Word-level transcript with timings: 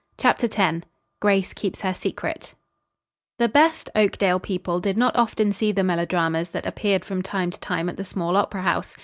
CHAPTER 0.17 0.49
X 0.51 0.87
GRACE 1.19 1.53
KEEPS 1.53 1.81
HER 1.81 1.93
SECRET 1.93 2.55
The 3.37 3.47
"best" 3.47 3.91
Oakdale 3.95 4.39
people 4.39 4.79
did 4.79 4.97
not 4.97 5.15
often 5.15 5.53
see 5.53 5.71
the 5.71 5.83
melodramas 5.83 6.49
that 6.49 6.65
appeared 6.65 7.05
from 7.05 7.21
time 7.21 7.51
to 7.51 7.59
time 7.59 7.87
at 7.87 7.97
the 7.97 8.03
small 8.03 8.35
opera 8.35 8.63
house. 8.63 8.97